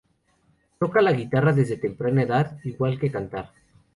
Toca 0.79 0.99
la 0.99 1.11
guitarra 1.13 1.53
desde 1.53 1.77
temprana 1.77 2.23
edad, 2.23 2.57
igual 2.63 2.97
que 2.97 3.11
cantar. 3.11 3.51